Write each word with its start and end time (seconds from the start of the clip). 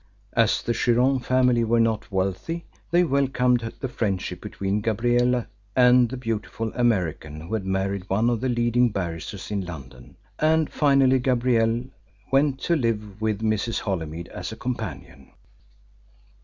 As 0.33 0.63
the 0.63 0.73
Chiron 0.73 1.19
family 1.19 1.63
were 1.63 1.79
not 1.79 2.11
wealthy 2.11 2.65
they 2.89 3.03
welcomed 3.03 3.59
the 3.81 3.87
friendship 3.87 4.41
between 4.41 4.81
Gabrielle 4.81 5.45
and 5.75 6.09
the 6.09 6.17
beautiful 6.17 6.71
American 6.73 7.39
who 7.41 7.53
had 7.53 7.67
married 7.67 8.09
one 8.09 8.27
of 8.27 8.41
the 8.41 8.49
leading 8.49 8.89
barristers 8.89 9.51
in 9.51 9.63
London, 9.63 10.15
and 10.39 10.71
finally 10.71 11.19
Gabrielle 11.19 11.83
went 12.31 12.59
to 12.61 12.75
live 12.75 13.21
with 13.21 13.43
Mrs. 13.43 13.81
Holymead 13.81 14.27
as 14.29 14.51
a 14.51 14.55
companion. 14.55 15.29